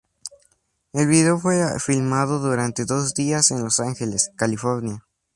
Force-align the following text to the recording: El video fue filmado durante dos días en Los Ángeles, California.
El 0.93 1.05
video 1.05 1.37
fue 1.37 1.61
filmado 1.79 2.39
durante 2.39 2.85
dos 2.85 3.13
días 3.13 3.51
en 3.51 3.61
Los 3.63 3.79
Ángeles, 3.79 4.31
California. 4.35 5.05